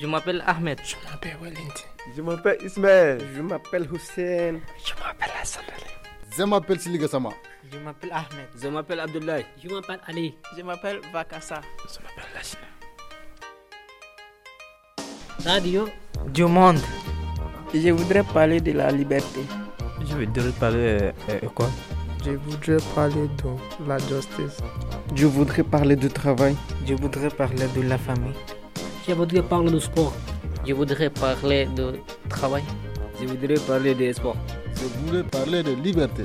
[0.00, 0.78] Je m'appelle Ahmed.
[0.82, 1.72] Je m'appelle Walid.
[2.16, 3.18] Je m'appelle Ismaël.
[3.36, 4.58] Je m'appelle Hussein.
[4.82, 5.62] Je m'appelle Hassan
[6.34, 7.28] Je m'appelle Siliga Sama.
[7.70, 8.48] Je m'appelle Ahmed.
[8.62, 9.44] Je m'appelle Abdoulaye.
[9.62, 10.34] Je m'appelle Ali.
[10.56, 11.60] Je m'appelle Vakassa.
[11.86, 12.62] Je m'appelle Lachina.
[15.44, 15.86] Radio
[16.32, 16.78] du monde.
[17.74, 19.40] Je voudrais parler de la liberté.
[20.00, 21.68] Je voudrais parler euh, quoi
[22.24, 24.62] Je voudrais parler de la justice.
[25.14, 26.56] Je voudrais parler du travail.
[26.86, 28.32] Je voudrais parler de la famille.
[29.08, 30.12] Je voudrais parler du sport.
[30.66, 31.94] Je voudrais parler de
[32.28, 32.62] travail.
[33.20, 34.36] Je voudrais parler des sports.
[34.76, 36.22] Je voudrais parler de liberté.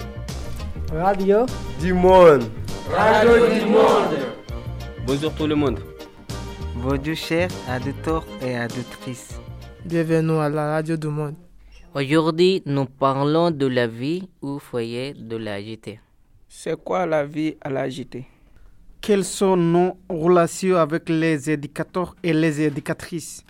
[0.91, 1.45] Radio
[1.79, 2.43] du monde.
[2.91, 4.17] Radio du monde.
[5.07, 5.79] Bonjour tout le monde.
[6.75, 9.39] Bonjour chers auditeurs et auditrices.
[9.85, 11.35] Bienvenue à la radio du monde.
[11.93, 15.99] Aujourd'hui, nous parlons de la vie au foyer de la JT.
[16.49, 18.25] C'est quoi la vie à la JT
[19.05, 23.45] Quelles sont nos relations avec les éducateurs et les éducatrices?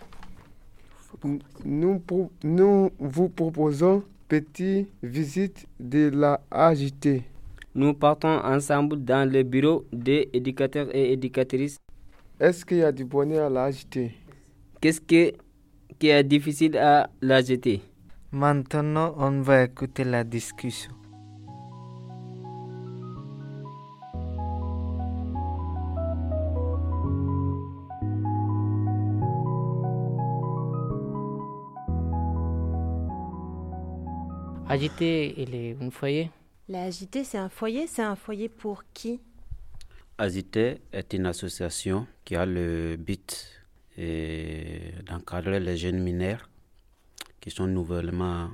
[1.64, 2.02] Nous,
[2.44, 7.22] nous vous proposons petite visite de la AJT.
[7.74, 11.78] Nous partons ensemble dans le bureau des éducateurs et éducatrices.
[12.38, 14.10] Est-ce qu'il y a du bonheur à la AJT
[14.82, 15.32] Qu'est-ce que,
[15.98, 17.80] qui est difficile à la JT
[18.30, 20.90] Maintenant, on va écouter la discussion.
[34.76, 36.30] Agité, il est un foyer?
[36.68, 37.86] La Agité, c'est un foyer.
[37.86, 39.20] C'est un foyer pour qui?
[40.18, 43.48] Agité est une association qui a le but
[45.06, 46.50] d'encadrer les jeunes mineurs
[47.40, 48.50] qui sont nouvellement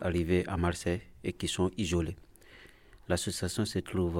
[0.00, 2.16] arrivés à Marseille et qui sont isolés.
[3.08, 4.16] L'association se trouve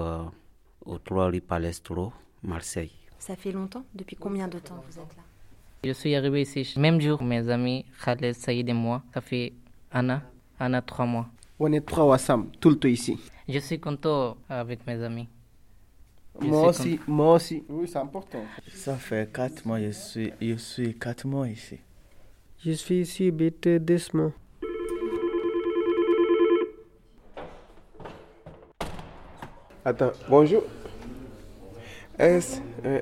[0.84, 2.12] au 3 rue Palestro,
[2.44, 2.92] Marseille.
[3.18, 3.84] Ça fait longtemps?
[3.92, 5.24] Depuis combien de temps vous êtes là?
[5.82, 9.02] Je suis arrivé ici, même jour, mes amis Khaled, Saïd et moi.
[9.12, 9.54] Ça fait
[9.90, 10.20] un an,
[10.58, 11.26] un an, trois mois.
[11.58, 13.18] On est trois Wassam, tout le temps ici.
[13.48, 15.28] Je suis content avec mes amis.
[16.40, 17.12] Je moi aussi, content.
[17.12, 17.64] moi aussi.
[17.68, 18.42] Oui, c'est important.
[18.74, 21.78] Ça fait quatre mois, je suis, je suis quatre mois ici.
[22.64, 24.32] Je suis ici, bête deux mois.
[29.84, 30.64] Attends, bonjour.
[32.18, 33.00] Est-ce euh,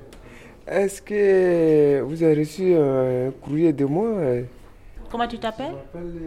[0.67, 4.21] est que vous avez reçu un courrier de moi
[5.11, 5.75] Comment tu t'appelles?
[5.95, 6.23] Je m'appelle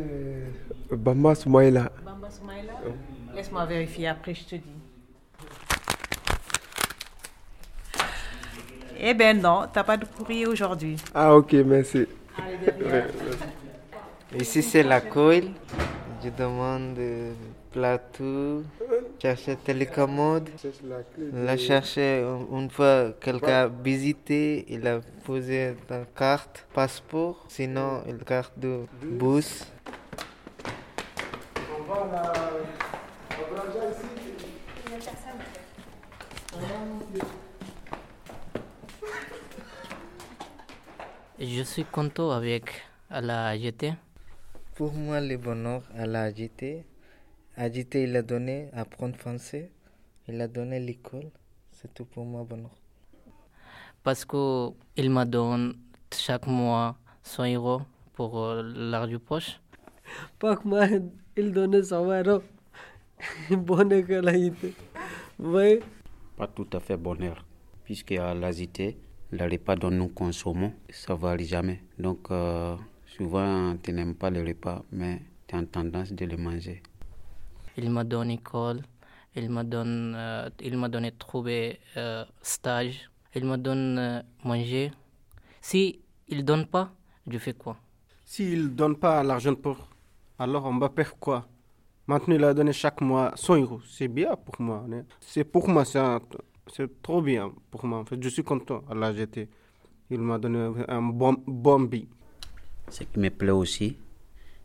[0.92, 1.92] euh, Bamba Soumaïla.
[2.06, 2.74] Bamba Soumaïla
[3.36, 4.72] Laisse-moi vérifier, après je te dis.
[9.00, 10.96] Eh ben non, t'as pas de courrier aujourd'hui.
[11.14, 12.08] Ah ok, merci.
[12.38, 13.04] Allez,
[14.40, 15.52] Ici c'est la coil.
[16.24, 16.98] Je demande
[17.72, 18.64] plateau,
[19.20, 20.50] chercher télécommande.
[21.34, 28.20] La chercher une fois quelqu'un a visité, il a posé la carte, passeport, sinon une
[28.20, 29.66] carte de bus.
[31.80, 32.34] On va la...
[33.90, 34.08] ici.
[41.40, 42.64] Je suis content avec
[43.12, 43.94] la AGT.
[44.76, 46.84] Pour moi, le bonheur à la AGT,
[47.60, 49.72] AGT, il a donné apprendre français,
[50.28, 51.32] il a donné l'école,
[51.72, 52.70] c'est tout pour moi bonheur.
[54.04, 55.74] Parce qu'il m'a donné
[56.14, 57.82] chaque mois 100 euros
[58.14, 59.60] pour l'argent du poche.
[60.40, 60.86] Chaque mois,
[61.36, 62.44] il donnait 100 euros.
[63.50, 64.74] bonheur que l'AGT.
[65.40, 65.80] Oui.
[66.38, 67.44] Pas tout à fait bonheur,
[67.84, 68.98] puisque à l'AGT,
[69.32, 71.82] le repas dont nous consommons, ça ne varie jamais.
[71.98, 72.76] Donc, euh,
[73.08, 76.84] souvent, tu n'aimes pas le repas, mais tu as tendance de le manger.
[77.78, 78.82] Il m'a donné école,
[79.36, 84.92] il m'a donné, euh, il m'a donné trouver euh, stage, il m'a donné euh, manger.
[85.62, 86.92] Si il donne pas,
[87.28, 87.78] je fais quoi?
[88.26, 89.78] S'il ne donne pas l'argent pour,
[90.40, 91.48] alors on va faire quoi?
[92.08, 93.82] Maintenant, il a donné chaque mois 100 euros.
[93.88, 94.86] C'est bien pour moi.
[95.20, 96.00] C'est pour moi, c'est
[96.74, 98.00] c'est trop bien pour moi.
[98.00, 99.50] En fait, je suis content à la GT.
[100.10, 102.08] Il m'a donné un bon, bon billet.
[102.90, 103.98] Ce qui me plaît aussi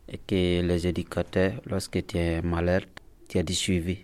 [0.07, 2.85] est que les éducateurs, lorsque tu es malade,
[3.27, 3.97] tu as du suivi.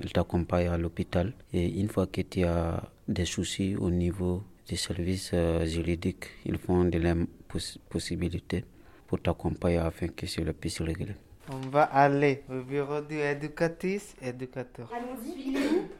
[0.00, 1.32] Ils t'accompagnent à l'hôpital.
[1.52, 5.32] Et une fois que tu as des soucis au niveau des services
[5.64, 7.14] juridiques, ils font de la
[7.48, 8.64] poss possibilité
[9.06, 11.14] pour t'accompagner afin que cela puisse régler.
[11.50, 14.90] On va aller au bureau du éducatrice, éducateur.
[14.94, 15.56] Allons-y,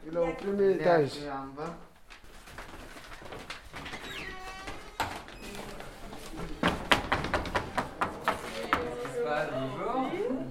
[0.07, 1.11] il est au premier étage.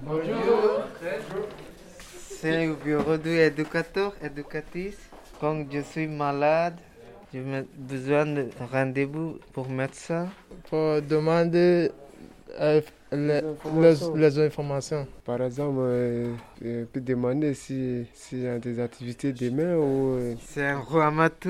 [0.05, 0.83] Bonjour.
[2.43, 4.97] C'est au bureau du éducateur, éducatrice.
[5.39, 6.75] Quand je suis malade,
[7.33, 7.41] j'ai
[7.77, 10.27] besoin de rendez-vous pour médecin.
[10.69, 11.89] pour demander
[12.59, 12.81] euh,
[13.13, 14.15] les, informations.
[14.15, 15.07] les- les informations.
[15.23, 20.15] Par exemple, euh, je peux demander si- s'il y a des activités demain ou.
[20.17, 21.47] euh, C'est un Ruamatu.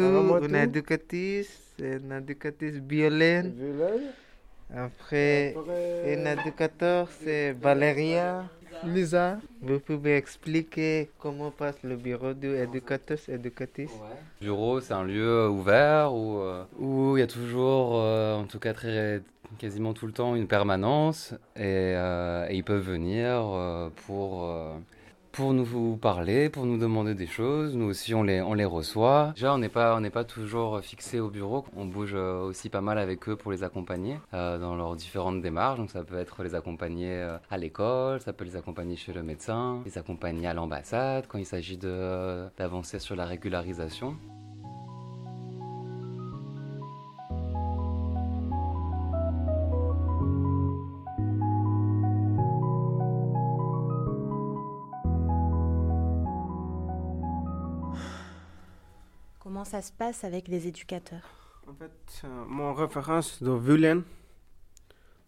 [0.47, 1.49] une éducatrice,
[1.79, 3.51] c'est une éducatrice violaine.
[4.75, 8.45] Après, Après- un éducateur, c'est Valéria.
[8.85, 9.37] Lisa.
[9.61, 13.91] Vous pouvez expliquer comment passe le bureau du éducateur, éducatrice
[14.41, 18.59] Bureau, c'est un lieu ouvert où, euh, où il y a toujours, euh, en tout
[18.59, 19.21] cas très,
[19.57, 21.61] quasiment tout le temps, une permanence et,
[21.95, 24.49] euh, et ils peuvent venir pour,
[25.33, 27.75] pour nous parler, pour nous demander des choses.
[27.75, 29.31] Nous aussi, on les, on les reçoit.
[29.33, 31.65] Déjà, on n'est pas, pas toujours fixé au bureau.
[31.75, 35.41] On bouge euh, aussi pas mal avec eux pour les accompagner euh, dans leurs différentes
[35.41, 35.79] démarches.
[35.79, 39.23] Donc, ça peut être les accompagner euh, à l'école, ça peut les accompagner chez le
[39.23, 44.15] médecin, les accompagner à l'ambassade quand il s'agit d'avancer sur la régularisation.
[59.83, 61.27] Se passe avec les éducateurs
[61.69, 64.01] En fait, euh, mon référence de Vulen,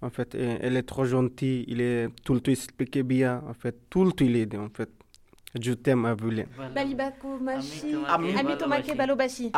[0.01, 3.53] en fait, euh, elle est trop gentille, il est tout le temps expliqué bien, en
[3.53, 4.89] fait, tout le temps il est, en fait.
[5.57, 6.47] Je t'aime à Vulen.
[6.75, 9.51] Balibako Machi, Ami- Amitomake Balobashi.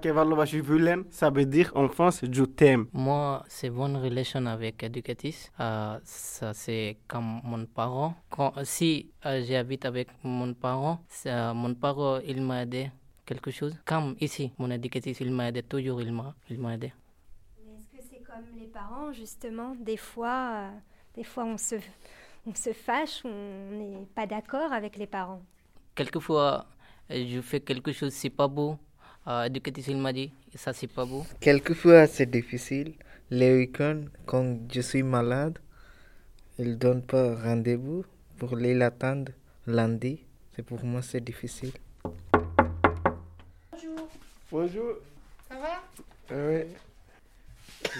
[0.00, 2.86] Kevalovach Vulen, ça veut dire en France, je t'aime.
[2.92, 5.50] Moi, c'est bonne relation avec éducatrice.
[5.58, 8.14] Euh, ça, c'est comme mon parent.
[8.30, 12.92] Quand, si euh, j'habite avec mon parent, ça, mon parent, il m'a aidé
[13.26, 13.74] quelque chose.
[13.84, 16.92] Comme ici, mon éducatrice, il m'a aidé toujours, il m'a, il m'a aidé.
[17.68, 20.70] Est-ce que c'est comme les parents, justement Des fois, euh,
[21.14, 21.74] des fois on, se,
[22.46, 25.42] on se fâche, on n'est pas d'accord avec les parents?
[25.94, 26.66] Quelquefois,
[27.10, 28.78] euh, je fais quelque chose, c'est pas beau.
[29.26, 31.26] Euh, éducatrice, il m'a dit, ça, c'est pas beau.
[31.40, 32.94] Quelquefois, c'est difficile.
[33.28, 35.58] Les week-ends, quand je suis malade,
[36.58, 38.04] ils ne donnent pas rendez-vous
[38.38, 39.32] pour les l'attendre
[39.66, 40.20] lundi.
[40.54, 41.72] C'est pour moi, c'est difficile.
[44.50, 44.94] Bonjour.
[45.48, 45.82] Ça va?
[46.30, 46.64] Oui.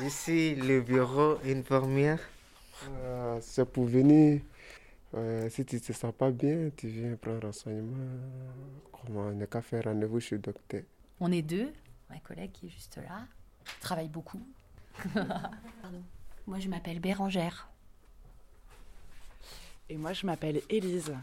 [0.06, 2.20] Ici, le bureau infirmière.
[2.88, 4.40] Euh, c'est pour venir.
[5.14, 7.96] euh, si tu ne te sens pas bien, tu viens prendre renseignement.
[8.93, 10.82] Comment on n'a qu'à faire rendez-vous chez le docteur.
[11.20, 11.72] On est deux,
[12.10, 13.26] ma collègue qui est juste là,
[13.64, 14.43] qui travaille beaucoup.
[15.14, 16.02] Pardon.
[16.46, 17.69] Moi, je m'appelle Bérangère.
[19.88, 21.14] Et moi, je m'appelle Élise.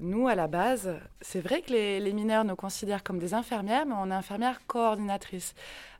[0.00, 3.94] Nous, à la base, c'est vrai que les, mineurs nous considèrent comme des infirmières, mais
[3.96, 5.54] on est infirmières coordinatrices.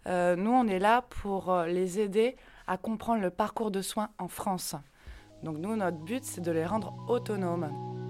[0.07, 2.37] Euh, nous, on est là pour euh, les aider
[2.67, 4.77] à comprendre le parcours de soins en France.
[5.43, 8.02] Donc nous, notre but, c'est de les rendre autonomes.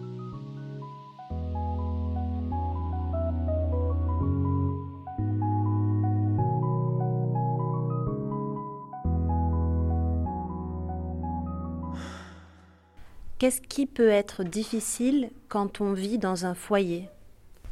[13.43, 17.09] Qu'est-ce qui peut être difficile quand on vit dans un foyer?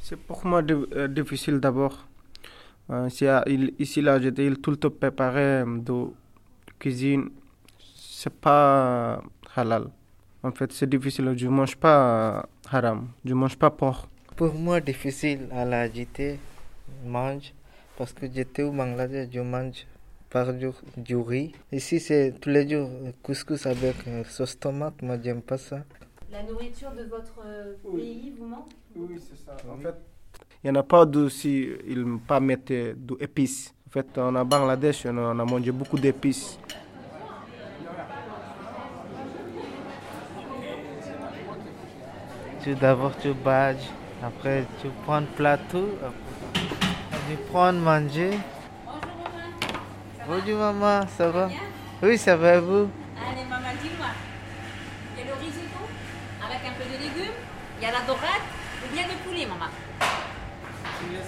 [0.01, 2.09] C'est pour moi euh, difficile d'abord.
[2.91, 3.09] Euh,
[3.47, 6.07] il- ici, là, j'étais tout le temps préparé euh, de
[6.81, 7.31] cuisine.
[7.95, 9.23] C'est pas
[9.55, 9.85] halal.
[10.43, 11.33] En fait, c'est difficile.
[11.37, 13.07] Je mange pas haram.
[13.25, 14.09] Je mange pas porc.
[14.35, 16.41] Pour moi, difficile à l'agiter,
[17.07, 17.53] mange,
[17.97, 19.87] parce que j'étais au Bangladesh, je mange
[20.31, 21.53] par jour du riz.
[21.73, 25.85] Ici, c'est tous les jours euh, couscous avec euh, sauce tomate, moi, j'aime pas ça.
[26.31, 27.35] La nourriture de votre
[27.83, 29.57] pays vous manque Oui, c'est ça.
[29.69, 29.95] En fait,
[30.63, 33.75] il n'y en a pas de si ils ne pas mettre d'épices.
[33.89, 36.59] En fait, on a Bangladesh, on a, on a mangé beaucoup d'épices.
[42.63, 43.89] Tu d'abord tu badges,
[44.23, 46.69] après tu prends le plateau, après
[47.31, 48.33] tu prends manger.
[50.31, 51.49] Bonjour maman, ça va?
[52.01, 52.89] Oui, ça va et vous?
[53.19, 54.07] Allez, maman, dis-moi.
[55.17, 55.83] Il y a le risotto
[56.41, 57.35] avec un peu de légumes,
[57.77, 58.47] il y a la dorade
[58.85, 59.67] ou bien le poulet, maman.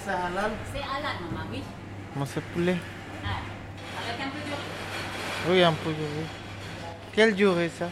[0.04, 0.52] C'est halal?
[0.72, 1.64] C'est halal, maman, oui.
[2.14, 2.76] Moi, c'est poulet.
[3.24, 3.42] Ah,
[3.98, 5.50] avec un peu de riz.
[5.50, 6.28] Oui, un peu de riz.
[7.12, 7.88] Quelle durée ça?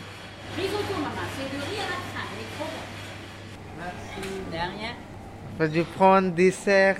[0.56, 2.84] Risotto, maman, c'est le riz à la crème, il est trop bon.
[3.80, 4.28] Merci.
[4.46, 4.94] De rien.
[5.54, 6.98] Après, je prends un dessert,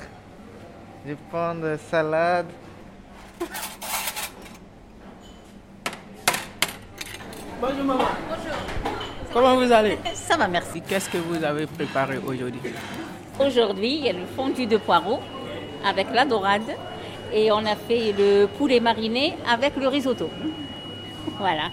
[1.06, 2.48] je prends de salade.
[7.60, 8.04] Bonjour maman.
[8.26, 8.56] Bonjour.
[9.34, 9.98] Comment vous allez?
[10.14, 10.80] Ça va, merci.
[10.80, 12.72] Qu'est-ce que vous avez préparé aujourd'hui?
[13.38, 15.20] Aujourd'hui, il y a le fondu de poireau
[15.84, 16.62] avec la dorade
[17.34, 20.30] et on a fait le poulet mariné avec le risotto.
[21.38, 21.70] Voilà.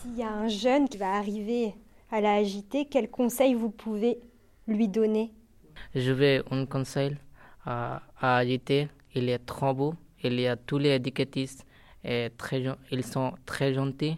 [0.00, 1.74] S'il y a un jeune qui va arriver
[2.10, 4.18] à la agiter, quels conseils vous pouvez
[4.66, 5.32] lui donner?
[5.94, 7.16] Je vais un conseil
[7.64, 8.88] à, à agiter.
[9.14, 9.94] Il est trop beau.
[10.22, 11.58] Il y a tous les éducatifs.
[12.04, 14.16] Et très, ils sont très gentils.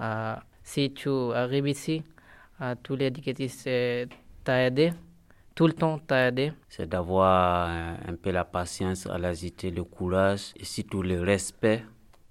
[0.00, 2.02] Euh, si tu arrives ici,
[2.60, 3.64] euh, tous les éducatifs
[4.44, 4.92] t'ont aidé.
[5.54, 6.52] Tout le temps t'ont aidé.
[6.68, 11.84] C'est d'avoir un, peu la patience à l'agiter, le courage et surtout le respect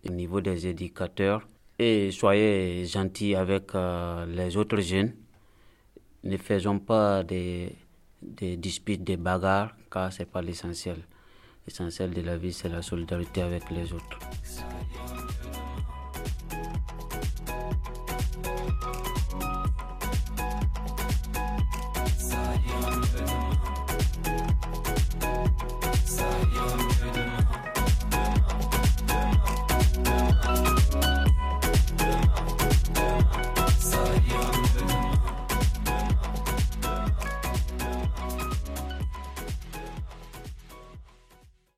[0.07, 1.45] au niveau des éducateurs.
[1.79, 5.13] Et soyez gentils avec euh, les autres jeunes.
[6.23, 7.75] Ne faisons pas des,
[8.21, 10.97] des disputes, des bagarres, car ce n'est pas l'essentiel.
[11.67, 14.17] L'essentiel de la vie, c'est la solidarité avec les autres.